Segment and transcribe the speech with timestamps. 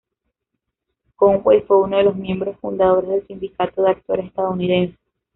[1.15, 4.97] Conway fue uno de los miembros fundadores del Sindicato de Actores estadounidense.